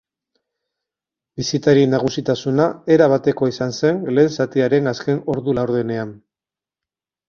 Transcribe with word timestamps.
Bisitarien 1.41 1.93
nagusitasuna 1.97 2.67
erabatekoa 2.97 3.55
izan 3.55 3.77
zen 3.83 4.03
lehen 4.17 4.35
zatiaren 4.41 4.97
azken 4.97 5.25
ordu 5.39 5.61
laurdenean. 5.63 6.21